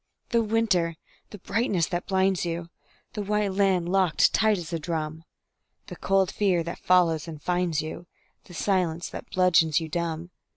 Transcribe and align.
The 0.29 0.41
winter! 0.41 0.95
the 1.29 1.37
brightness 1.37 1.85
that 1.89 2.07
blinds 2.07 2.43
you, 2.43 2.69
The 3.13 3.21
white 3.21 3.53
land 3.53 3.87
locked 3.87 4.33
tight 4.33 4.57
as 4.57 4.73
a 4.73 4.79
drum, 4.79 5.23
The 5.85 5.95
cold 5.95 6.31
fear 6.31 6.63
that 6.63 6.79
follows 6.79 7.27
and 7.27 7.39
finds 7.39 7.83
you, 7.83 8.07
The 8.45 8.55
silence 8.55 9.09
that 9.09 9.29
bludgeons 9.29 9.79
you 9.79 9.89
dumb. 9.89 10.31